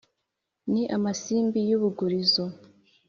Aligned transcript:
Ni 0.71 0.81
amasimbi 0.95 1.59
y'urubugurizo, 1.69 2.43